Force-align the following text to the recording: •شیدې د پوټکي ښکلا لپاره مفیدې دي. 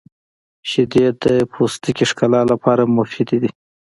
•شیدې 0.69 1.05
د 1.23 1.25
پوټکي 1.51 2.05
ښکلا 2.11 2.41
لپاره 2.51 2.83
مفیدې 2.95 3.37
دي. 3.43 3.51